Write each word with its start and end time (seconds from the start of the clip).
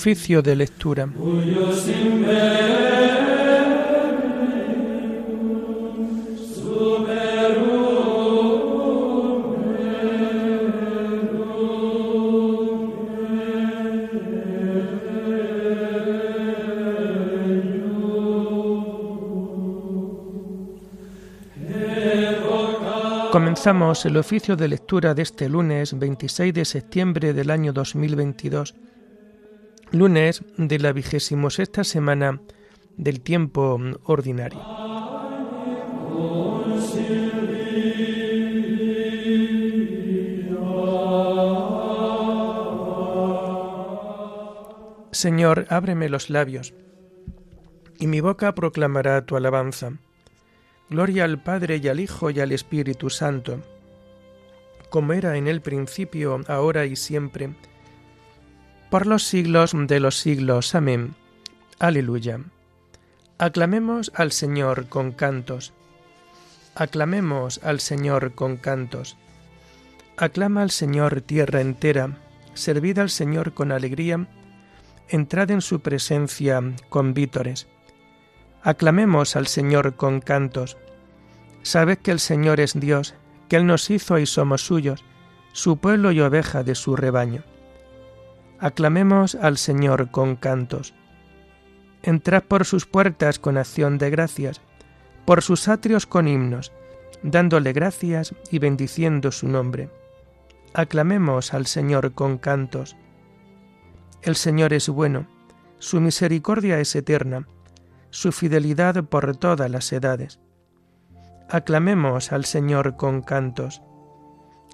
Oficio 0.00 0.42
de 0.42 0.54
lectura. 0.54 1.08
Comenzamos 23.32 24.06
el 24.06 24.16
oficio 24.16 24.54
de 24.54 24.68
lectura 24.68 25.14
de 25.14 25.22
este 25.22 25.48
lunes 25.48 25.98
26 25.98 26.54
de 26.54 26.64
septiembre 26.64 27.32
del 27.32 27.50
año 27.50 27.72
2022, 27.72 28.76
lunes 29.90 30.42
de 30.56 30.78
la 30.78 30.92
vigésimo 30.92 31.50
sexta 31.50 31.84
semana 31.84 32.40
del 32.96 33.20
tiempo 33.20 33.80
ordinario. 34.04 34.60
Señor, 45.10 45.66
ábreme 45.68 46.08
los 46.08 46.30
labios, 46.30 46.74
y 47.98 48.06
mi 48.06 48.20
boca 48.20 48.54
proclamará 48.54 49.26
tu 49.26 49.36
alabanza. 49.36 49.92
Gloria 50.90 51.24
al 51.24 51.42
Padre 51.42 51.80
y 51.82 51.88
al 51.88 51.98
Hijo 51.98 52.30
y 52.30 52.38
al 52.40 52.52
Espíritu 52.52 53.10
Santo, 53.10 53.60
como 54.90 55.12
era 55.12 55.36
en 55.36 55.48
el 55.48 55.60
principio, 55.60 56.40
ahora 56.46 56.86
y 56.86 56.94
siempre, 56.94 57.50
por 58.90 59.06
los 59.06 59.24
siglos 59.24 59.72
de 59.74 60.00
los 60.00 60.18
siglos. 60.18 60.74
Amén. 60.74 61.14
Aleluya. 61.78 62.40
Aclamemos 63.38 64.10
al 64.14 64.32
Señor 64.32 64.88
con 64.88 65.12
cantos. 65.12 65.72
Aclamemos 66.74 67.60
al 67.62 67.80
Señor 67.80 68.34
con 68.34 68.56
cantos. 68.56 69.16
Aclama 70.16 70.62
al 70.62 70.70
Señor 70.70 71.20
tierra 71.20 71.60
entera, 71.60 72.18
servid 72.54 72.98
al 72.98 73.10
Señor 73.10 73.54
con 73.54 73.70
alegría, 73.70 74.26
entrad 75.08 75.50
en 75.50 75.60
su 75.60 75.80
presencia 75.80 76.60
con 76.88 77.14
vítores. 77.14 77.68
Aclamemos 78.62 79.36
al 79.36 79.46
Señor 79.46 79.94
con 79.94 80.20
cantos. 80.20 80.76
Sabed 81.62 81.98
que 81.98 82.10
el 82.10 82.20
Señor 82.20 82.58
es 82.58 82.78
Dios, 82.78 83.14
que 83.48 83.56
Él 83.56 83.66
nos 83.66 83.90
hizo 83.90 84.18
y 84.18 84.26
somos 84.26 84.62
suyos, 84.62 85.04
su 85.52 85.76
pueblo 85.76 86.10
y 86.10 86.20
oveja 86.20 86.62
de 86.64 86.74
su 86.74 86.96
rebaño. 86.96 87.44
Aclamemos 88.60 89.36
al 89.36 89.56
Señor 89.56 90.10
con 90.10 90.34
cantos. 90.34 90.92
Entrad 92.02 92.42
por 92.42 92.64
sus 92.64 92.86
puertas 92.86 93.38
con 93.38 93.56
acción 93.56 93.98
de 93.98 94.10
gracias, 94.10 94.60
por 95.24 95.42
sus 95.42 95.68
atrios 95.68 96.06
con 96.06 96.26
himnos, 96.26 96.72
dándole 97.22 97.72
gracias 97.72 98.34
y 98.50 98.58
bendiciendo 98.58 99.30
su 99.30 99.48
nombre. 99.48 99.90
Aclamemos 100.74 101.54
al 101.54 101.66
Señor 101.66 102.14
con 102.14 102.36
cantos. 102.38 102.96
El 104.22 104.34
Señor 104.34 104.72
es 104.72 104.88
bueno, 104.88 105.28
su 105.78 106.00
misericordia 106.00 106.80
es 106.80 106.96
eterna, 106.96 107.46
su 108.10 108.32
fidelidad 108.32 109.04
por 109.04 109.36
todas 109.36 109.70
las 109.70 109.92
edades. 109.92 110.40
Aclamemos 111.48 112.32
al 112.32 112.44
Señor 112.44 112.96
con 112.96 113.22
cantos. 113.22 113.82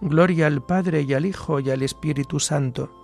Gloria 0.01 0.47
al 0.47 0.65
Padre 0.65 1.03
y 1.03 1.13
al 1.13 1.27
Hijo 1.27 1.61
y 1.61 1.71
al 1.71 1.83
Espíritu 1.83 2.41
Santo, 2.41 3.04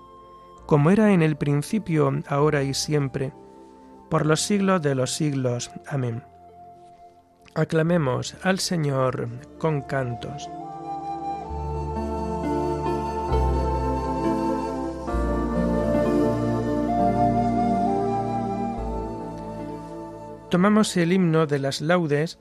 como 0.71 0.93
era 0.93 1.13
en 1.13 1.21
el 1.21 1.35
principio, 1.35 2.13
ahora 2.29 2.63
y 2.63 2.75
siempre, 2.75 3.33
por 4.09 4.25
los 4.25 4.41
siglos 4.41 4.81
de 4.81 4.95
los 4.95 5.11
siglos. 5.11 5.73
Amén. 5.89 6.23
Aclamemos 7.57 8.37
al 8.45 8.61
Señor 8.61 9.29
con 9.59 9.83
cantos. 9.83 10.49
tomamos 20.51 20.97
el 20.97 21.13
himno 21.13 21.47
de 21.47 21.61
las 21.61 21.81
laudes 21.81 22.39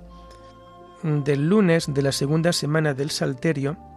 del 1.03 1.47
lunes 1.47 1.93
de 1.93 2.01
la 2.01 2.11
segunda 2.11 2.53
semana 2.53 2.95
del 2.95 3.11
Salterio 3.11 3.88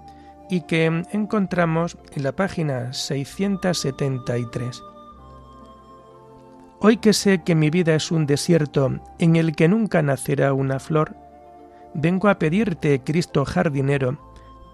y 0.48 0.62
que 0.62 0.86
encontramos 1.12 1.97
en 2.14 2.22
la 2.22 2.32
página 2.32 2.92
673. 2.92 4.82
Hoy 6.80 6.97
que 6.97 7.12
sé 7.12 7.42
que 7.42 7.54
mi 7.54 7.70
vida 7.70 7.94
es 7.94 8.10
un 8.10 8.26
desierto 8.26 9.00
en 9.19 9.36
el 9.36 9.54
que 9.54 9.69
nunca 9.69 10.02
nacerá 10.02 10.52
una 10.52 10.78
flor, 10.81 11.14
vengo 11.94 12.28
a 12.28 12.38
pedirte, 12.38 13.00
Cristo 13.04 13.44
jardinero, 13.44 14.19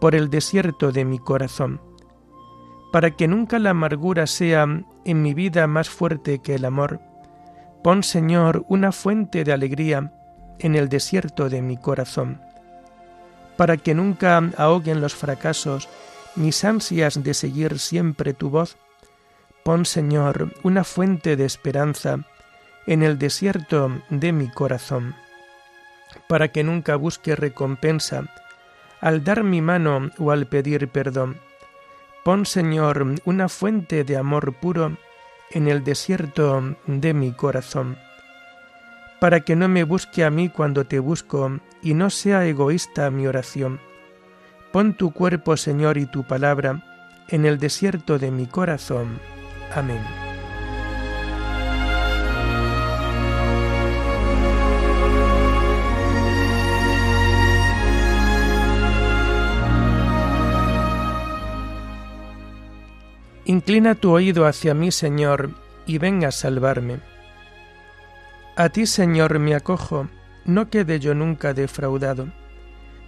por 0.01 0.15
el 0.15 0.31
desierto 0.31 0.93
de 0.93 1.05
mi 1.05 1.19
corazón, 1.19 1.81
para 2.93 3.11
que 3.11 3.29
nunca 3.29 3.59
la 3.59 3.71
amargura 3.71 4.27
sea 4.27 4.67
en 5.05 5.23
mi 5.23 5.35
vida 5.35 5.67
más 5.67 5.91
fuerte 5.91 6.39
que 6.39 6.55
el 6.55 6.65
amor, 6.65 7.01
Pon, 7.83 8.03
Señor, 8.03 8.65
una 8.69 8.91
fuente 8.91 9.45
de 9.45 9.53
alegría 9.53 10.13
en 10.59 10.75
el 10.75 10.89
desierto 10.89 11.49
de 11.49 11.63
mi 11.63 11.77
corazón, 11.77 12.41
para 13.59 13.77
que 13.77 13.93
nunca 13.93 14.39
ahoguen 14.57 15.01
los 15.01 15.17
fracasos 15.17 15.89
mis 16.37 16.65
ansias 16.65 17.25
de 17.25 17.35
seguir 17.35 17.81
siempre 17.81 18.33
tu 18.33 18.51
voz. 18.51 18.77
Pon, 19.65 19.85
Señor, 19.85 20.55
una 20.63 20.85
fuente 20.85 21.35
de 21.35 21.45
esperanza 21.45 22.21
en 22.87 23.03
el 23.03 23.19
desierto 23.19 23.91
de 24.11 24.33
mi 24.33 24.49
corazón, 24.49 25.17
para 26.29 26.49
que 26.49 26.63
nunca 26.63 26.95
busque 26.95 27.35
recompensa 27.35 28.33
al 29.01 29.25
dar 29.25 29.43
mi 29.43 29.61
mano 29.61 30.13
o 30.19 30.31
al 30.31 30.47
pedir 30.47 30.87
perdón. 30.89 31.37
Pon, 32.25 32.47
Señor, 32.47 33.05
una 33.25 33.49
fuente 33.49 34.05
de 34.05 34.17
amor 34.17 34.55
puro 34.55 34.97
en 35.51 35.67
el 35.67 35.83
desierto 35.83 36.77
de 36.87 37.13
mi 37.13 37.33
corazón, 37.33 37.99
para 39.21 39.41
que 39.41 39.57
no 39.57 39.69
me 39.69 39.85
busque 39.85 40.25
a 40.25 40.31
mí 40.31 40.49
cuando 40.49 40.85
te 40.85 40.99
busco 40.99 41.61
y 41.83 41.95
no 41.95 42.11
sea 42.11 42.47
egoísta 42.47 43.11
mi 43.11 43.27
oración. 43.27 43.81
Pon 44.73 44.95
tu 44.95 45.13
cuerpo, 45.13 45.57
Señor, 45.57 45.99
y 45.99 46.07
tu 46.07 46.25
palabra 46.25 46.85
en 47.29 47.47
el 47.47 47.59
desierto 47.59 48.19
de 48.19 48.31
mi 48.31 48.47
corazón. 48.47 49.19
Amén. 49.75 50.01
Inclina 63.45 63.95
tu 63.95 64.13
oído 64.13 64.45
hacia 64.47 64.75
mí, 64.75 64.93
Señor, 64.93 65.51
y 65.87 65.97
venga 65.97 66.29
a 66.29 66.33
salvarme. 66.33 67.01
A 68.59 68.71
ti, 68.71 68.87
Señor, 68.87 69.39
me 69.39 69.55
acojo, 69.55 70.09
no 70.45 70.69
quede 70.69 70.99
yo 70.99 71.15
nunca 71.15 71.55
defraudado. 71.55 72.27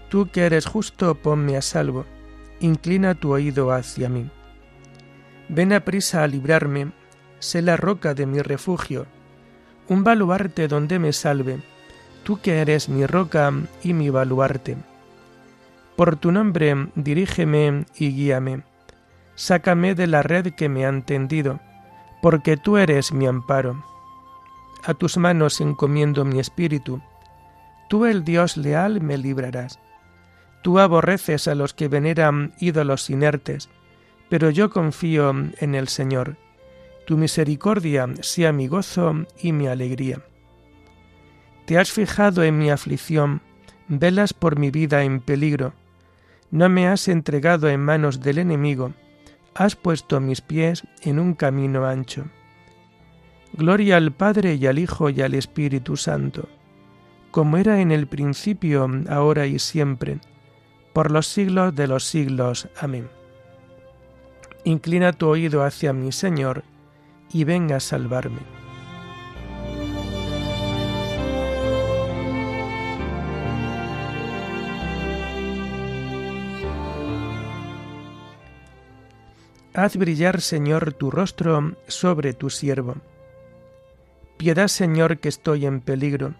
Tú 0.08 0.30
que 0.30 0.46
eres 0.46 0.64
justo, 0.64 1.16
ponme 1.16 1.56
a 1.56 1.60
salvo, 1.60 2.06
inclina 2.60 3.16
tu 3.16 3.32
oído 3.32 3.72
hacia 3.72 4.08
mí. 4.08 4.30
Ven 5.48 5.72
a 5.72 5.80
prisa 5.80 6.22
a 6.22 6.28
librarme, 6.28 6.92
sé 7.40 7.62
la 7.62 7.76
roca 7.76 8.14
de 8.14 8.26
mi 8.26 8.40
refugio, 8.42 9.06
un 9.88 10.04
baluarte 10.04 10.68
donde 10.68 11.00
me 11.00 11.12
salve, 11.12 11.58
tú 12.22 12.40
que 12.40 12.60
eres 12.60 12.88
mi 12.88 13.04
roca 13.04 13.52
y 13.82 13.92
mi 13.92 14.08
baluarte. 14.08 14.76
Por 15.96 16.14
tu 16.14 16.30
nombre 16.30 16.90
dirígeme 16.94 17.86
y 17.96 18.14
guíame 18.14 18.62
sácame 19.40 19.94
de 19.94 20.06
la 20.06 20.22
red 20.22 20.52
que 20.52 20.68
me 20.68 20.84
han 20.84 21.02
tendido, 21.02 21.60
porque 22.20 22.58
tú 22.58 22.76
eres 22.76 23.10
mi 23.10 23.26
amparo. 23.26 23.89
A 24.84 24.94
tus 24.94 25.16
manos 25.16 25.60
encomiendo 25.60 26.24
mi 26.24 26.40
espíritu, 26.40 27.02
tú 27.88 28.06
el 28.06 28.24
Dios 28.24 28.56
leal 28.56 29.00
me 29.00 29.18
librarás. 29.18 29.78
Tú 30.62 30.78
aborreces 30.78 31.48
a 31.48 31.54
los 31.54 31.74
que 31.74 31.88
veneran 31.88 32.52
ídolos 32.60 33.10
inertes, 33.10 33.68
pero 34.28 34.50
yo 34.50 34.70
confío 34.70 35.30
en 35.30 35.74
el 35.74 35.88
Señor. 35.88 36.36
Tu 37.06 37.16
misericordia 37.16 38.08
sea 38.20 38.52
mi 38.52 38.68
gozo 38.68 39.26
y 39.42 39.52
mi 39.52 39.66
alegría. 39.66 40.20
Te 41.66 41.78
has 41.78 41.90
fijado 41.90 42.42
en 42.42 42.58
mi 42.58 42.70
aflicción, 42.70 43.42
velas 43.88 44.32
por 44.32 44.58
mi 44.58 44.70
vida 44.70 45.02
en 45.02 45.20
peligro. 45.20 45.72
No 46.50 46.68
me 46.68 46.88
has 46.88 47.08
entregado 47.08 47.68
en 47.68 47.80
manos 47.80 48.20
del 48.20 48.38
enemigo, 48.38 48.92
has 49.54 49.76
puesto 49.76 50.20
mis 50.20 50.40
pies 50.40 50.84
en 51.02 51.18
un 51.18 51.34
camino 51.34 51.86
ancho. 51.86 52.26
Gloria 53.52 53.96
al 53.96 54.12
Padre 54.12 54.54
y 54.54 54.66
al 54.66 54.78
Hijo 54.78 55.10
y 55.10 55.20
al 55.22 55.34
Espíritu 55.34 55.96
Santo, 55.96 56.48
como 57.30 57.56
era 57.56 57.80
en 57.80 57.90
el 57.90 58.06
principio, 58.06 58.88
ahora 59.08 59.46
y 59.46 59.58
siempre, 59.58 60.18
por 60.92 61.10
los 61.10 61.26
siglos 61.26 61.74
de 61.74 61.86
los 61.86 62.04
siglos. 62.04 62.68
Amén. 62.80 63.08
Inclina 64.64 65.12
tu 65.12 65.28
oído 65.28 65.64
hacia 65.64 65.92
mi 65.92 66.12
Señor, 66.12 66.64
y 67.32 67.44
ven 67.44 67.72
a 67.72 67.80
salvarme. 67.80 68.40
Haz 79.72 79.96
brillar, 79.96 80.40
Señor, 80.40 80.92
tu 80.94 81.10
rostro 81.10 81.76
sobre 81.86 82.34
tu 82.34 82.50
siervo. 82.50 82.96
Piedad, 84.40 84.68
Señor, 84.68 85.18
que 85.18 85.28
estoy 85.28 85.66
en 85.66 85.82
peligro. 85.82 86.34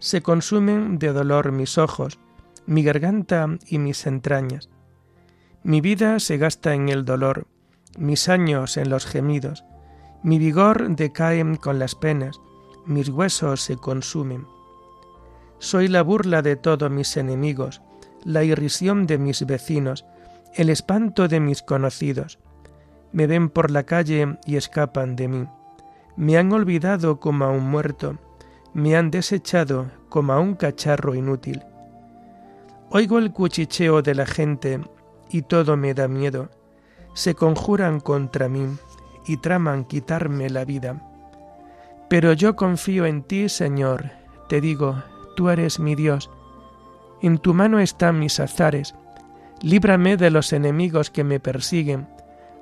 Se 0.00 0.20
consumen 0.20 0.98
de 0.98 1.14
dolor 1.14 1.50
mis 1.50 1.78
ojos, 1.78 2.18
mi 2.66 2.82
garganta 2.82 3.48
y 3.66 3.78
mis 3.78 4.06
entrañas. 4.06 4.68
Mi 5.62 5.80
vida 5.80 6.20
se 6.20 6.36
gasta 6.36 6.74
en 6.74 6.90
el 6.90 7.06
dolor, 7.06 7.46
mis 7.96 8.28
años 8.28 8.76
en 8.76 8.90
los 8.90 9.06
gemidos. 9.06 9.64
Mi 10.22 10.38
vigor 10.38 10.94
decae 10.94 11.42
con 11.56 11.78
las 11.78 11.94
penas, 11.94 12.38
mis 12.84 13.08
huesos 13.08 13.62
se 13.62 13.78
consumen. 13.78 14.46
Soy 15.58 15.88
la 15.88 16.02
burla 16.02 16.42
de 16.42 16.56
todos 16.56 16.90
mis 16.90 17.16
enemigos, 17.16 17.80
la 18.26 18.44
irrisión 18.44 19.06
de 19.06 19.16
mis 19.16 19.46
vecinos, 19.46 20.04
el 20.54 20.68
espanto 20.68 21.28
de 21.28 21.40
mis 21.40 21.62
conocidos 21.62 22.38
me 23.12 23.26
ven 23.26 23.48
por 23.48 23.70
la 23.70 23.84
calle 23.84 24.38
y 24.44 24.56
escapan 24.56 25.16
de 25.16 25.28
mí. 25.28 25.48
Me 26.18 26.36
han 26.36 26.52
olvidado 26.52 27.20
como 27.20 27.44
a 27.44 27.50
un 27.50 27.70
muerto, 27.70 28.16
me 28.74 28.96
han 28.96 29.12
desechado 29.12 29.86
como 30.08 30.32
a 30.32 30.40
un 30.40 30.56
cacharro 30.56 31.14
inútil. 31.14 31.62
Oigo 32.90 33.18
el 33.18 33.32
cuchicheo 33.32 34.02
de 34.02 34.16
la 34.16 34.26
gente 34.26 34.80
y 35.30 35.42
todo 35.42 35.76
me 35.76 35.94
da 35.94 36.08
miedo. 36.08 36.48
Se 37.14 37.36
conjuran 37.36 38.00
contra 38.00 38.48
mí 38.48 38.66
y 39.28 39.36
traman 39.36 39.84
quitarme 39.84 40.50
la 40.50 40.64
vida. 40.64 41.00
Pero 42.10 42.32
yo 42.32 42.56
confío 42.56 43.06
en 43.06 43.22
ti, 43.22 43.48
Señor. 43.48 44.10
Te 44.48 44.60
digo, 44.60 45.00
tú 45.36 45.50
eres 45.50 45.78
mi 45.78 45.94
Dios. 45.94 46.30
En 47.22 47.38
tu 47.38 47.54
mano 47.54 47.78
están 47.78 48.18
mis 48.18 48.40
azares. 48.40 48.92
Líbrame 49.62 50.16
de 50.16 50.30
los 50.30 50.52
enemigos 50.52 51.10
que 51.10 51.22
me 51.22 51.38
persiguen 51.38 52.08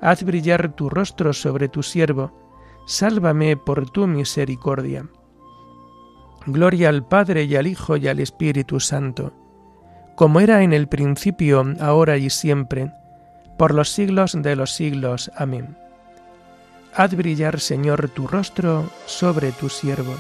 haz 0.01 0.23
brillar 0.23 0.73
tu 0.73 0.89
rostro 0.89 1.33
sobre 1.33 1.69
tu 1.69 1.83
siervo, 1.83 2.33
sálvame 2.87 3.57
por 3.57 3.91
tu 3.91 4.07
misericordia. 4.07 5.07
Gloria 6.47 6.89
al 6.89 7.05
Padre 7.07 7.45
y 7.45 7.57
al 7.57 7.67
Hijo 7.67 7.97
y 7.97 8.09
al 8.09 8.21
Espíritu 8.21 8.81
Santo, 8.81 9.35
como 10.15 10.41
era 10.41 10.63
en 10.63 10.73
el 10.73 10.89
principio, 10.89 11.65
ahora 11.81 12.17
y 12.17 12.31
siempre, 12.31 12.93
por 13.59 13.75
los 13.75 13.91
siglos 13.91 14.41
de 14.41 14.57
los 14.57 14.73
siglos. 14.75 15.31
Amén. 15.37 15.77
Haz 16.95 17.15
brillar, 17.15 17.61
Señor, 17.61 18.09
tu 18.09 18.27
rostro 18.27 18.89
sobre 19.05 19.53
tu 19.53 19.69
siervo. 19.69 20.15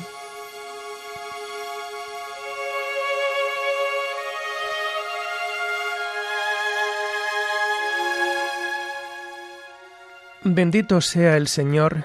Bendito 10.48 11.00
sea 11.00 11.36
el 11.36 11.48
Señor, 11.48 12.04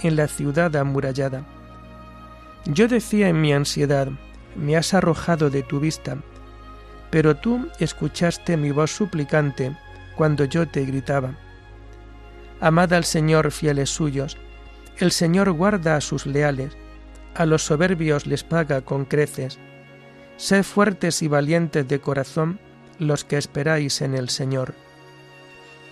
en 0.00 0.16
la 0.16 0.28
ciudad 0.28 0.74
amurallada. 0.76 1.44
Yo 2.66 2.88
decía 2.88 3.28
en 3.28 3.40
mi 3.40 3.52
ansiedad, 3.52 4.08
me 4.56 4.76
has 4.76 4.94
arrojado 4.94 5.50
de 5.50 5.62
tu 5.62 5.80
vista, 5.80 6.16
pero 7.10 7.36
tú 7.36 7.68
escuchaste 7.78 8.56
mi 8.56 8.70
voz 8.70 8.90
suplicante 8.90 9.76
cuando 10.16 10.44
yo 10.44 10.66
te 10.66 10.84
gritaba. 10.84 11.36
Amad 12.60 12.92
al 12.92 13.04
Señor 13.04 13.50
fieles 13.50 13.90
suyos, 13.90 14.36
el 14.98 15.10
Señor 15.10 15.50
guarda 15.52 15.96
a 15.96 16.00
sus 16.00 16.24
leales, 16.24 16.76
a 17.34 17.46
los 17.46 17.62
soberbios 17.62 18.26
les 18.26 18.44
paga 18.44 18.80
con 18.80 19.04
creces. 19.04 19.58
Sed 20.36 20.62
fuertes 20.62 21.22
y 21.22 21.28
valientes 21.28 21.86
de 21.86 22.00
corazón 22.00 22.58
los 22.98 23.24
que 23.24 23.36
esperáis 23.36 24.00
en 24.00 24.14
el 24.14 24.28
Señor. 24.28 24.74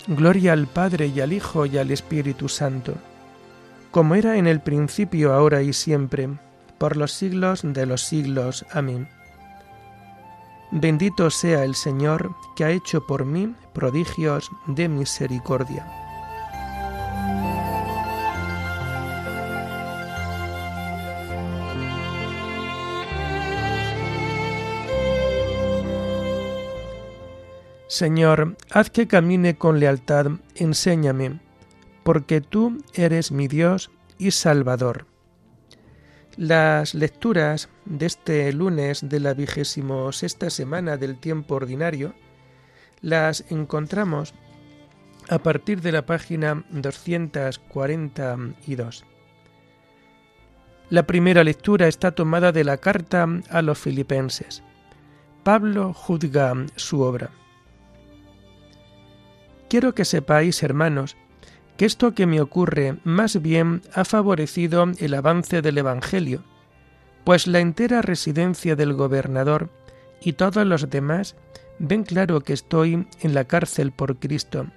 Gloria 0.07 0.53
al 0.53 0.67
Padre 0.67 1.07
y 1.07 1.21
al 1.21 1.33
Hijo 1.33 1.65
y 1.65 1.77
al 1.77 1.91
Espíritu 1.91 2.49
Santo, 2.49 2.95
como 3.93 4.15
era 4.15 4.37
en 4.37 4.47
el 4.47 4.59
principio, 4.59 5.33
ahora 5.33 5.61
y 5.61 5.71
siempre, 5.71 6.27
por 6.79 6.97
los 6.97 7.11
siglos 7.11 7.61
de 7.63 7.85
los 7.85 8.01
siglos. 8.01 8.65
Amén. 8.71 9.07
Bendito 10.71 11.29
sea 11.29 11.63
el 11.63 11.75
Señor 11.75 12.35
que 12.55 12.65
ha 12.65 12.71
hecho 12.71 13.05
por 13.05 13.23
mí 13.23 13.53
prodigios 13.71 14.49
de 14.65 14.89
misericordia. 14.89 15.85
Señor, 27.87 28.57
haz 28.71 28.89
que 28.89 29.07
camine 29.07 29.55
con 29.55 29.79
lealtad, 29.79 30.25
enséñame, 30.55 31.39
porque 32.03 32.41
tú 32.41 32.83
eres 32.93 33.31
mi 33.31 33.47
Dios 33.47 33.89
y 34.17 34.31
Salvador. 34.31 35.05
Las 36.35 36.95
lecturas 36.95 37.69
de 37.85 38.07
este 38.07 38.51
lunes 38.53 39.07
de 39.07 39.19
la 39.19 39.33
vigésimo 39.33 40.11
sexta 40.11 40.49
semana 40.49 40.97
del 40.97 41.19
tiempo 41.19 41.53
ordinario 41.55 42.15
las 43.01 43.45
encontramos 43.51 44.33
a 45.29 45.39
partir 45.39 45.81
de 45.81 45.91
la 45.91 46.05
página 46.05 46.63
242. 46.71 49.05
La 50.89 51.07
primera 51.07 51.43
lectura 51.43 51.87
está 51.87 52.11
tomada 52.11 52.51
de 52.51 52.63
la 52.63 52.77
carta 52.77 53.27
a 53.49 53.61
los 53.61 53.77
filipenses. 53.79 54.63
Pablo 55.43 55.93
juzga 55.93 56.53
su 56.75 57.01
obra. 57.01 57.31
Quiero 59.69 59.93
que 59.95 60.05
sepáis, 60.05 60.63
hermanos, 60.63 61.17
que 61.77 61.85
esto 61.85 62.13
que 62.13 62.25
me 62.25 62.41
ocurre 62.41 62.97
más 63.03 63.41
bien 63.41 63.81
ha 63.93 64.05
favorecido 64.05 64.85
el 64.99 65.13
avance 65.13 65.61
del 65.61 65.77
Evangelio, 65.77 66.43
pues 67.23 67.47
la 67.47 67.59
entera 67.59 68.01
residencia 68.01 68.75
del 68.75 68.93
gobernador 68.93 69.69
y 70.21 70.33
todos 70.33 70.65
los 70.65 70.89
demás 70.89 71.35
ven 71.79 72.03
claro 72.03 72.41
que 72.41 72.53
estoy 72.53 73.07
en 73.21 73.33
la 73.33 73.45
cárcel 73.45 73.91
por 73.91 74.17
Cristo, 74.17 74.67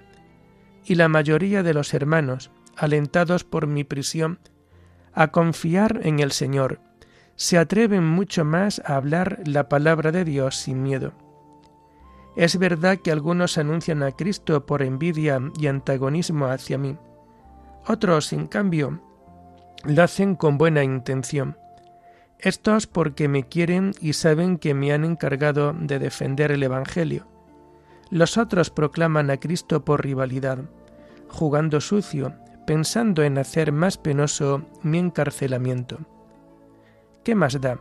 y 0.85 0.95
la 0.95 1.07
mayoría 1.07 1.63
de 1.63 1.73
los 1.73 1.93
hermanos, 1.93 2.51
alentados 2.75 3.43
por 3.43 3.67
mi 3.67 3.83
prisión, 3.83 4.39
a 5.13 5.29
confiar 5.29 6.01
en 6.03 6.19
el 6.19 6.31
Señor, 6.31 6.79
se 7.35 7.57
atreven 7.57 8.05
mucho 8.05 8.45
más 8.45 8.81
a 8.85 8.95
hablar 8.95 9.41
la 9.45 9.69
palabra 9.69 10.11
de 10.11 10.25
Dios 10.25 10.55
sin 10.55 10.81
miedo. 10.81 11.13
Es 12.37 12.59
verdad 12.59 12.99
que 12.99 13.11
algunos 13.11 13.57
anuncian 13.57 14.03
a 14.03 14.11
Cristo 14.11 14.67
por 14.67 14.83
envidia 14.83 15.41
y 15.59 15.65
antagonismo 15.65 16.45
hacia 16.45 16.77
mí. 16.77 16.95
Otros, 17.87 18.31
en 18.31 18.45
cambio, 18.45 19.01
lo 19.83 20.03
hacen 20.03 20.35
con 20.35 20.59
buena 20.59 20.83
intención. 20.83 21.57
Estos 22.37 22.85
porque 22.85 23.27
me 23.27 23.47
quieren 23.47 23.95
y 23.99 24.13
saben 24.13 24.59
que 24.59 24.75
me 24.75 24.93
han 24.93 25.03
encargado 25.03 25.73
de 25.73 25.97
defender 25.97 26.51
el 26.51 26.61
Evangelio. 26.61 27.25
Los 28.11 28.37
otros 28.37 28.69
proclaman 28.69 29.31
a 29.31 29.37
Cristo 29.37 29.83
por 29.83 30.03
rivalidad, 30.03 30.59
jugando 31.29 31.81
sucio, 31.81 32.35
pensando 32.67 33.23
en 33.23 33.39
hacer 33.39 33.71
más 33.71 33.97
penoso 33.97 34.61
mi 34.83 34.99
encarcelamiento. 34.99 35.97
¿Qué 37.23 37.33
más 37.33 37.59
da? 37.59 37.79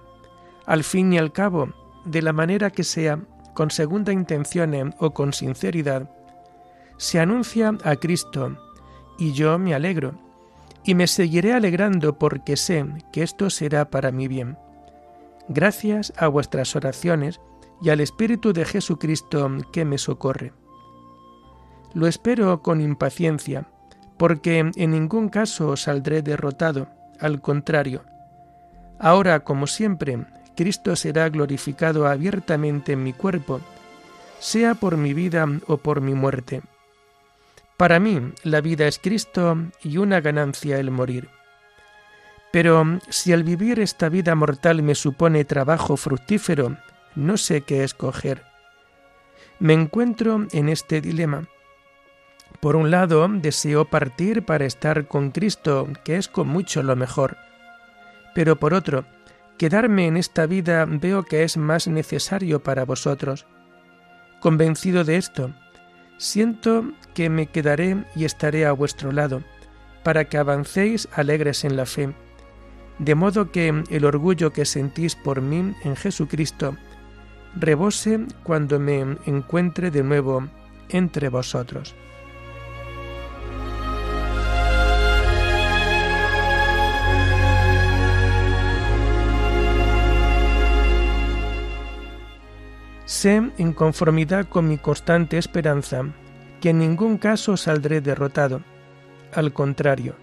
Al 0.65 0.83
fin 0.83 1.13
y 1.13 1.19
al 1.19 1.33
cabo, 1.33 1.75
de 2.07 2.23
la 2.23 2.33
manera 2.33 2.71
que 2.71 2.85
sea, 2.85 3.21
con 3.57 3.71
segunda 3.71 4.13
intención 4.13 4.95
o 4.99 5.15
con 5.15 5.33
sinceridad, 5.33 6.11
se 6.99 7.19
anuncia 7.21 7.73
a 7.85 7.97
Cristo 7.97 8.59
y 9.19 9.33
yo 9.33 9.59
me 9.59 9.75
alegro 9.75 10.13
y 10.85 10.95
me 10.95 11.07
seguiré 11.07 11.55
alegrando 11.55 12.19
porque 12.19 12.59
sé 12.59 12.85
que 13.13 13.23
esto 13.23 13.49
será 13.49 13.89
para 13.89 14.13
mi 14.13 14.29
bien. 14.29 14.59
Gracias 15.49 16.13
a 16.19 16.29
vuestras 16.29 16.77
oraciones 16.77 17.41
y 17.81 17.89
al 17.89 18.01
Espíritu 18.01 18.53
de 18.53 18.67
Jesucristo 18.67 19.51
que 19.73 19.87
me 19.87 19.97
socorre. 19.97 20.53
Lo 21.95 22.07
espero 22.07 22.63
con 22.63 22.83
impaciencia, 22.83 23.69
porque 24.19 24.71
en 24.75 24.91
ningún 24.91 25.31
caso 25.31 25.77
saldré 25.77 26.21
derrotado, 26.21 26.89
al 27.21 27.41
contrario. 27.41 28.05
Ahora, 28.99 29.45
como 29.45 29.67
siempre, 29.67 30.27
Cristo 30.57 30.97
será 30.97 31.29
glorificado 31.29 32.07
abiertamente 32.07 32.93
en 32.93 33.03
mi 33.03 33.13
cuerpo, 33.13 33.61
sea 34.41 34.75
por 34.75 34.97
mi 34.97 35.15
vida 35.15 35.47
o 35.67 35.77
por 35.77 36.01
mi 36.01 36.15
muerte. 36.15 36.63
Para 37.77 38.01
mí, 38.01 38.33
la 38.43 38.61
vida 38.61 38.89
es 38.89 38.99
Cristo 38.99 39.59
y 39.83 39.99
una 39.99 40.21
ganancia 40.21 40.79
el 40.79 40.91
morir. 40.91 41.29
Pero 42.53 42.99
si 43.11 43.33
al 43.33 43.45
vivir 43.45 43.81
esta 43.81 44.09
vida 44.09 44.35
mortal 44.35 44.83
me 44.83 44.95
supone 44.95 45.45
trabajo 45.45 45.97
fructífero, 45.97 46.79
no 47.15 47.37
sé 47.37 47.63
qué 47.63 47.85
escoger. 47.85 48.45
Me 49.59 49.75
encuentro 49.75 50.47
en 50.53 50.69
este 50.69 51.01
dilema. 51.01 51.49
Por 52.61 52.77
un 52.77 52.91
lado, 52.91 53.29
deseo 53.29 53.85
partir 53.85 54.45
para 54.45 54.65
estar 54.65 55.07
con 55.07 55.31
Cristo, 55.31 55.89
que 56.05 56.17
es 56.17 56.29
con 56.29 56.49
mucho 56.49 56.83
lo 56.83 56.97
mejor. 56.97 57.37
Pero 58.35 58.57
por 58.57 58.73
otro, 58.73 59.05
quedarme 59.59 60.07
en 60.07 60.17
esta 60.17 60.47
vida 60.47 60.85
veo 60.87 61.25
que 61.25 61.43
es 61.43 61.57
más 61.57 61.89
necesario 61.89 62.63
para 62.63 62.85
vosotros. 62.85 63.47
Convencido 64.41 65.05
de 65.05 65.17
esto, 65.17 65.55
siento 66.19 66.85
que 67.15 67.31
me 67.31 67.47
quedaré 67.47 68.05
y 68.15 68.25
estaré 68.25 68.67
a 68.67 68.73
vuestro 68.73 69.13
lado, 69.13 69.43
para 70.03 70.27
que 70.27 70.39
avancéis 70.39 71.09
alegres 71.13 71.65
en 71.65 71.77
la 71.77 71.87
fe, 71.87 72.15
de 72.99 73.15
modo 73.15 73.51
que 73.51 73.83
el 73.91 74.05
orgullo 74.05 74.53
que 74.53 74.65
sentís 74.65 75.17
por 75.17 75.41
mí 75.41 75.75
en 75.83 75.97
Jesucristo 75.97 76.77
rebose 77.55 78.21
cuando 78.43 78.79
me 78.79 79.01
encuentre 79.27 79.91
de 79.91 80.03
nuevo 80.03 80.47
entre 80.89 81.29
vosotros. 81.29 81.95
Sé, 93.17 93.37
en 93.57 93.73
conformidad 93.73 94.47
con 94.47 94.69
mi 94.69 94.77
constante 94.77 95.39
esperanza, 95.39 96.03
que 96.61 96.69
en 96.69 96.81
ningún 96.81 97.17
caso 97.17 97.57
saldré 97.57 98.03
derrotado. 98.03 98.61
Al 99.33 99.55
contrario, 99.55 100.17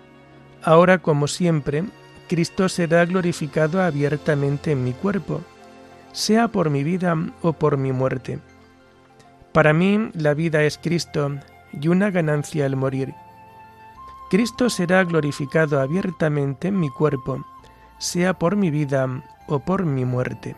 ahora 0.61 0.99
como 0.99 1.25
siempre, 1.25 1.85
Cristo 2.29 2.69
será 2.69 3.03
glorificado 3.05 3.81
abiertamente 3.81 4.73
en 4.73 4.83
mi 4.83 4.93
cuerpo, 4.93 5.41
sea 6.11 6.49
por 6.49 6.69
mi 6.69 6.83
vida 6.83 7.17
o 7.41 7.53
por 7.53 7.77
mi 7.77 7.91
muerte. 7.91 8.37
Para 9.53 9.73
mí 9.73 10.11
la 10.13 10.35
vida 10.35 10.61
es 10.61 10.77
Cristo 10.77 11.31
y 11.71 11.87
una 11.87 12.11
ganancia 12.11 12.67
el 12.67 12.75
morir. 12.75 13.15
Cristo 14.29 14.69
será 14.69 15.03
glorificado 15.03 15.81
abiertamente 15.81 16.67
en 16.67 16.79
mi 16.79 16.91
cuerpo, 16.91 17.43
sea 17.97 18.35
por 18.35 18.55
mi 18.55 18.69
vida 18.69 19.23
o 19.47 19.57
por 19.57 19.83
mi 19.83 20.05
muerte. 20.05 20.55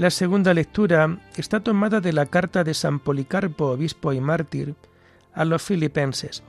La 0.00 0.08
segunda 0.08 0.54
lectura 0.54 1.18
está 1.36 1.60
tomada 1.60 2.00
de 2.00 2.14
la 2.14 2.24
carta 2.24 2.64
de 2.64 2.72
San 2.72 3.00
Policarpo, 3.00 3.66
obispo 3.66 4.14
y 4.14 4.20
mártir, 4.22 4.74
a 5.34 5.44
los 5.44 5.60
filipenses. 5.60 6.42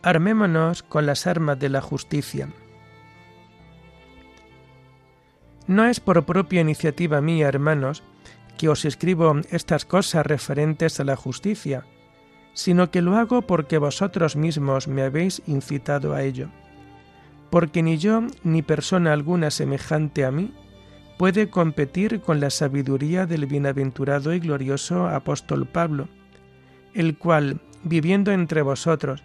Armémonos 0.00 0.82
con 0.82 1.04
las 1.04 1.26
armas 1.26 1.58
de 1.58 1.68
la 1.68 1.82
justicia. 1.82 2.48
No 5.66 5.84
es 5.84 6.00
por 6.00 6.24
propia 6.24 6.62
iniciativa 6.62 7.20
mía, 7.20 7.46
hermanos, 7.46 8.02
que 8.56 8.70
os 8.70 8.86
escribo 8.86 9.42
estas 9.50 9.84
cosas 9.84 10.24
referentes 10.24 11.00
a 11.00 11.04
la 11.04 11.16
justicia, 11.16 11.84
sino 12.54 12.90
que 12.90 13.02
lo 13.02 13.16
hago 13.16 13.42
porque 13.42 13.76
vosotros 13.76 14.34
mismos 14.34 14.88
me 14.88 15.02
habéis 15.02 15.42
incitado 15.46 16.14
a 16.14 16.22
ello. 16.22 16.48
Porque 17.50 17.82
ni 17.82 17.98
yo 17.98 18.22
ni 18.44 18.62
persona 18.62 19.12
alguna 19.12 19.50
semejante 19.50 20.24
a 20.24 20.30
mí 20.30 20.54
puede 21.16 21.48
competir 21.48 22.20
con 22.20 22.40
la 22.40 22.50
sabiduría 22.50 23.26
del 23.26 23.46
bienaventurado 23.46 24.34
y 24.34 24.40
glorioso 24.40 25.06
apóstol 25.06 25.66
Pablo, 25.66 26.08
el 26.94 27.16
cual, 27.16 27.60
viviendo 27.82 28.32
entre 28.32 28.62
vosotros 28.62 29.22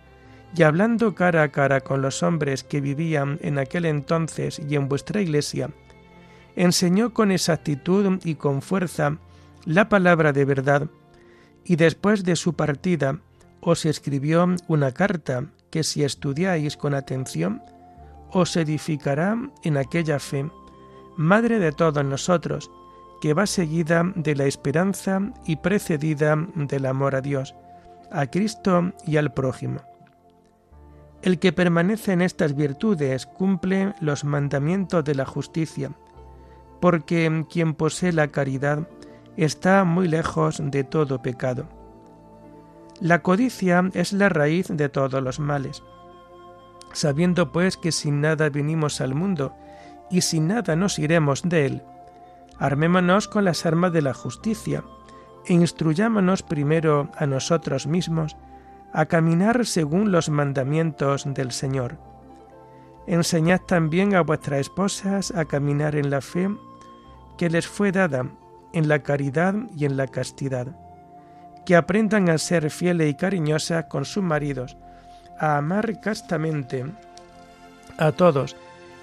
y 0.55 0.63
hablando 0.63 1.15
cara 1.15 1.43
a 1.43 1.49
cara 1.49 1.81
con 1.81 2.01
los 2.01 2.23
hombres 2.23 2.63
que 2.63 2.81
vivían 2.81 3.39
en 3.41 3.59
aquel 3.59 3.85
entonces 3.85 4.59
y 4.67 4.75
en 4.75 4.87
vuestra 4.87 5.21
iglesia, 5.21 5.69
enseñó 6.55 7.13
con 7.13 7.31
exactitud 7.31 8.19
y 8.23 8.35
con 8.35 8.61
fuerza 8.61 9.17
la 9.65 9.89
palabra 9.89 10.33
de 10.33 10.45
verdad, 10.45 10.87
y 11.63 11.75
después 11.75 12.23
de 12.23 12.35
su 12.35 12.53
partida 12.53 13.19
os 13.61 13.85
escribió 13.85 14.47
una 14.67 14.91
carta 14.91 15.45
que 15.69 15.83
si 15.83 16.03
estudiáis 16.03 16.77
con 16.77 16.93
atención, 16.93 17.61
os 18.31 18.55
edificará 18.55 19.37
en 19.63 19.77
aquella 19.77 20.19
fe 20.19 20.49
Madre 21.19 21.59
de 21.59 21.73
todos 21.73 22.05
nosotros, 22.05 22.71
que 23.19 23.33
va 23.33 23.45
seguida 23.45 24.09
de 24.15 24.37
la 24.37 24.45
esperanza 24.45 25.19
y 25.45 25.57
precedida 25.57 26.37
del 26.55 26.85
amor 26.85 27.13
a 27.13 27.19
Dios, 27.19 27.55
a 28.09 28.27
Cristo 28.27 28.93
y 29.05 29.17
al 29.17 29.33
prójimo. 29.33 29.81
El 31.21 31.37
que 31.37 31.51
permanece 31.51 32.13
en 32.13 32.21
estas 32.21 32.55
virtudes 32.55 33.25
cumple 33.25 33.95
los 33.99 34.23
mandamientos 34.23 35.03
de 35.03 35.13
la 35.13 35.25
justicia, 35.25 35.91
porque 36.79 37.45
quien 37.49 37.73
posee 37.73 38.13
la 38.13 38.29
caridad 38.29 38.87
está 39.35 39.83
muy 39.83 40.07
lejos 40.07 40.61
de 40.63 40.85
todo 40.85 41.21
pecado. 41.21 41.67
La 43.01 43.21
codicia 43.21 43.89
es 43.93 44.13
la 44.13 44.29
raíz 44.29 44.69
de 44.69 44.87
todos 44.87 45.21
los 45.21 45.41
males. 45.41 45.83
Sabiendo 46.93 47.51
pues 47.51 47.75
que 47.75 47.91
sin 47.91 48.21
nada 48.21 48.47
vinimos 48.47 49.01
al 49.01 49.15
mundo, 49.15 49.53
y 50.09 50.21
sin 50.21 50.47
nada 50.47 50.75
nos 50.75 50.99
iremos 50.99 51.43
de 51.43 51.65
él. 51.65 51.83
Armémonos 52.57 53.27
con 53.27 53.45
las 53.45 53.65
armas 53.65 53.93
de 53.93 54.01
la 54.01 54.13
justicia 54.13 54.83
e 55.45 55.53
instruyámonos 55.53 56.43
primero 56.43 57.09
a 57.15 57.25
nosotros 57.25 57.87
mismos 57.87 58.35
a 58.93 59.05
caminar 59.05 59.65
según 59.65 60.11
los 60.11 60.29
mandamientos 60.29 61.25
del 61.33 61.51
Señor. 61.51 61.97
Enseñad 63.07 63.61
también 63.61 64.15
a 64.15 64.21
vuestras 64.21 64.61
esposas 64.61 65.31
a 65.31 65.45
caminar 65.45 65.95
en 65.95 66.09
la 66.09 66.21
fe 66.21 66.49
que 67.37 67.49
les 67.49 67.67
fue 67.67 67.91
dada, 67.91 68.25
en 68.73 68.87
la 68.87 68.99
caridad 68.99 69.55
y 69.75 69.85
en 69.85 69.97
la 69.97 70.07
castidad, 70.07 70.67
que 71.65 71.75
aprendan 71.75 72.29
a 72.29 72.37
ser 72.37 72.69
fieles 72.69 73.09
y 73.09 73.15
cariñosas 73.15 73.85
con 73.85 74.05
sus 74.05 74.23
maridos, 74.23 74.77
a 75.39 75.57
amar 75.57 76.01
castamente 76.01 76.85
a 77.97 78.11
todos, 78.11 78.55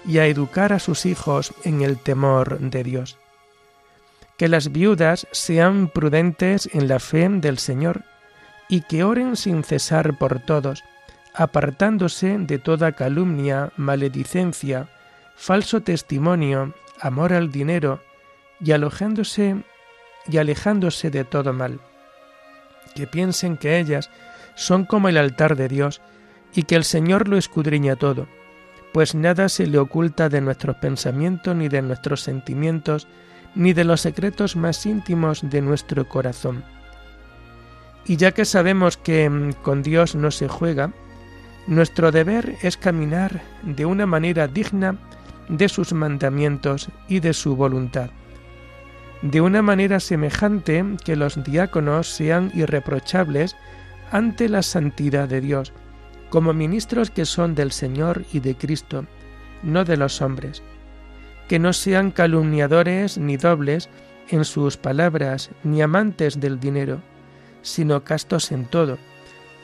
y 0.07 0.19
a 0.19 0.25
educar 0.25 0.71
a 0.71 0.79
sus 0.79 1.05
hijos 1.05 1.53
en 1.63 1.81
el 1.81 1.97
temor 1.97 2.59
de 2.59 2.83
Dios. 2.83 3.17
Que 4.37 4.47
las 4.47 4.71
viudas 4.71 5.27
sean 5.31 5.89
prudentes 5.89 6.69
en 6.73 6.87
la 6.87 6.99
fe 6.99 7.27
del 7.29 7.57
Señor 7.59 8.03
y 8.69 8.81
que 8.81 9.03
oren 9.03 9.35
sin 9.35 9.63
cesar 9.63 10.17
por 10.17 10.39
todos, 10.39 10.83
apartándose 11.33 12.37
de 12.39 12.57
toda 12.57 12.93
calumnia, 12.93 13.71
maledicencia, 13.75 14.87
falso 15.35 15.81
testimonio, 15.81 16.73
amor 17.01 17.33
al 17.33 17.51
dinero 17.51 18.01
y 18.61 18.71
alojándose 18.71 19.57
y 20.27 20.37
alejándose 20.37 21.09
de 21.09 21.25
todo 21.25 21.51
mal. 21.51 21.81
Que 22.95 23.07
piensen 23.07 23.57
que 23.57 23.77
ellas 23.77 24.09
son 24.55 24.85
como 24.85 25.09
el 25.09 25.17
altar 25.17 25.55
de 25.55 25.67
Dios 25.67 26.01
y 26.53 26.63
que 26.63 26.75
el 26.75 26.85
Señor 26.85 27.27
lo 27.27 27.37
escudriña 27.37 27.95
todo 27.97 28.27
pues 28.97 29.13
nada 29.13 29.47
se 29.47 29.67
le 29.67 29.77
oculta 29.77 30.27
de 30.27 30.41
nuestros 30.41 30.77
pensamientos, 30.77 31.55
ni 31.55 31.67
de 31.67 31.83
nuestros 31.83 32.21
sentimientos, 32.21 33.07
ni 33.53 33.73
de 33.73 33.83
los 33.83 34.01
secretos 34.01 34.55
más 34.55 34.83
íntimos 34.87 35.47
de 35.47 35.61
nuestro 35.61 36.09
corazón. 36.09 36.63
Y 38.07 38.15
ya 38.15 38.31
que 38.31 38.43
sabemos 38.43 38.97
que 38.97 39.29
mm, 39.29 39.51
con 39.61 39.83
Dios 39.83 40.15
no 40.15 40.31
se 40.31 40.47
juega, 40.47 40.93
nuestro 41.67 42.11
deber 42.11 42.55
es 42.63 42.75
caminar 42.75 43.43
de 43.61 43.85
una 43.85 44.07
manera 44.07 44.47
digna 44.47 44.97
de 45.47 45.69
sus 45.69 45.93
mandamientos 45.93 46.89
y 47.07 47.19
de 47.19 47.33
su 47.33 47.55
voluntad, 47.55 48.09
de 49.21 49.41
una 49.41 49.61
manera 49.61 49.99
semejante 49.99 50.83
que 51.05 51.15
los 51.15 51.43
diáconos 51.43 52.09
sean 52.09 52.51
irreprochables 52.55 53.55
ante 54.09 54.49
la 54.49 54.63
santidad 54.63 55.29
de 55.29 55.39
Dios, 55.39 55.71
como 56.29 56.53
ministros 56.53 57.09
que 57.09 57.25
son 57.25 57.55
del 57.55 57.71
Señor 57.71 58.25
y 58.33 58.39
de 58.39 58.55
Cristo, 58.55 59.05
no 59.63 59.85
de 59.85 59.97
los 59.97 60.21
hombres, 60.21 60.61
que 61.47 61.59
no 61.59 61.73
sean 61.73 62.11
calumniadores 62.11 63.17
ni 63.17 63.37
dobles 63.37 63.89
en 64.29 64.43
sus 64.43 64.77
palabras, 64.77 65.49
ni 65.63 65.81
amantes 65.81 66.39
del 66.39 66.59
dinero, 66.59 67.01
sino 67.61 68.03
castos 68.03 68.51
en 68.51 68.65
todo, 68.65 68.97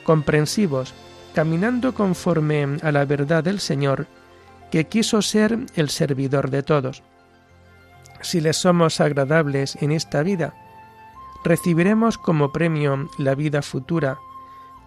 comprensivos, 0.04 0.94
caminando 1.34 1.94
conforme 1.94 2.78
a 2.82 2.92
la 2.92 3.06
verdad 3.06 3.44
del 3.44 3.60
Señor, 3.60 4.08
que 4.72 4.86
quiso 4.86 5.22
ser 5.22 5.58
el 5.76 5.90
servidor 5.90 6.50
de 6.50 6.64
todos. 6.64 7.04
si 8.22 8.40
les 8.40 8.56
somos 8.56 9.02
agradables 9.02 9.78
en 9.82 9.92
esta 9.92 10.24
vida, 10.24 10.54
recibiremos 11.44 12.18
como 12.18 12.54
premio 12.54 13.10
la 13.18 13.36
vida 13.36 13.62
futura, 13.62 14.18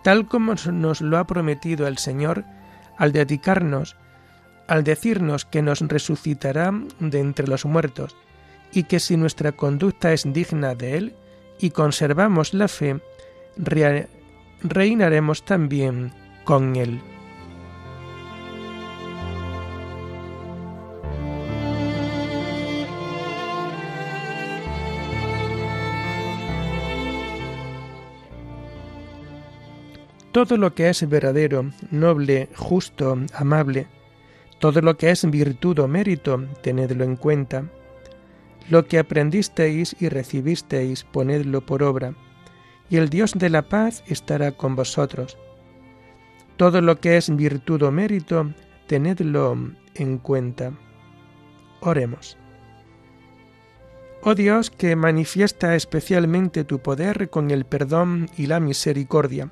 tal 0.06 0.28
como 0.28 0.54
nos 0.70 1.00
lo 1.00 1.18
ha 1.18 1.26
prometido 1.26 1.88
el 1.88 1.98
Señor 1.98 2.44
al 2.96 3.10
dedicarnos, 3.10 3.96
al 4.68 4.84
decirnos 4.84 5.44
que 5.44 5.62
nos 5.62 5.80
resucitará 5.80 6.70
de 7.00 7.18
entre 7.18 7.48
los 7.48 7.64
muertos, 7.64 8.14
y 8.70 8.84
que 8.84 9.00
si 9.00 9.16
nuestra 9.16 9.50
conducta 9.50 10.12
es 10.12 10.32
digna 10.32 10.76
de 10.76 10.96
Él 10.96 11.14
y 11.58 11.70
conservamos 11.70 12.54
la 12.54 12.68
fe, 12.68 13.00
reinaremos 14.62 15.44
también 15.44 16.12
con 16.44 16.76
Él. 16.76 17.00
Todo 30.36 30.58
lo 30.58 30.74
que 30.74 30.90
es 30.90 31.08
verdadero, 31.08 31.70
noble, 31.90 32.50
justo, 32.56 33.18
amable, 33.32 33.86
todo 34.58 34.82
lo 34.82 34.98
que 34.98 35.08
es 35.08 35.24
virtud 35.30 35.78
o 35.78 35.88
mérito, 35.88 36.44
tenedlo 36.62 37.04
en 37.04 37.16
cuenta. 37.16 37.64
Lo 38.68 38.84
que 38.84 38.98
aprendisteis 38.98 39.96
y 39.98 40.10
recibisteis, 40.10 41.04
ponedlo 41.04 41.64
por 41.64 41.82
obra, 41.82 42.12
y 42.90 42.98
el 42.98 43.08
Dios 43.08 43.32
de 43.32 43.48
la 43.48 43.62
paz 43.62 44.04
estará 44.08 44.52
con 44.52 44.76
vosotros. 44.76 45.38
Todo 46.58 46.82
lo 46.82 47.00
que 47.00 47.16
es 47.16 47.34
virtud 47.34 47.84
o 47.84 47.90
mérito, 47.90 48.52
tenedlo 48.88 49.56
en 49.94 50.18
cuenta. 50.18 50.74
Oremos. 51.80 52.36
Oh 54.20 54.34
Dios, 54.34 54.68
que 54.68 54.96
manifiesta 54.96 55.76
especialmente 55.76 56.64
tu 56.64 56.80
poder 56.80 57.30
con 57.30 57.50
el 57.50 57.64
perdón 57.64 58.28
y 58.36 58.48
la 58.48 58.60
misericordia, 58.60 59.50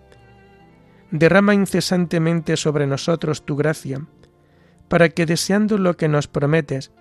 derrama 1.10 1.54
incesantemente 1.54 2.56
sobre 2.56 2.86
nosotros 2.86 3.44
tu 3.44 3.56
gracia, 3.56 4.00
para 4.88 5.08
que 5.08 5.26
deseando 5.26 5.78
lo 5.78 5.96
que 5.96 6.08
nos 6.08 6.28
prometes, 6.28 6.92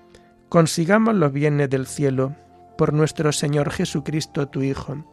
consigamos 0.49 1.15
los 1.15 1.31
bienes 1.31 1.69
del 1.69 1.87
cielo, 1.87 2.35
por 2.77 2.93
nuestro 2.93 3.31
Señor 3.31 3.71
Jesucristo, 3.71 4.47
tu 4.47 4.61
Hijo, 4.61 5.03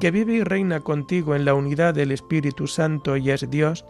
que 0.00 0.10
vive 0.10 0.34
y 0.34 0.42
reina 0.42 0.80
contigo 0.80 1.34
en 1.34 1.44
la 1.44 1.54
unidad 1.54 1.94
del 1.94 2.12
Espíritu 2.12 2.66
Santo 2.66 3.16
y 3.16 3.30
es 3.30 3.48
Dios, 3.50 3.84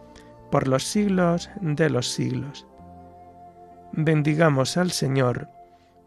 por 0.51 0.67
los 0.67 0.83
siglos 0.83 1.49
de 1.61 1.89
los 1.89 2.11
siglos. 2.11 2.67
Bendigamos 3.93 4.77
al 4.77 4.91
Señor, 4.91 5.49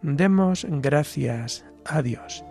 demos 0.02 0.66
gracias 0.68 1.64
a 1.84 2.02
Dios. 2.02 2.44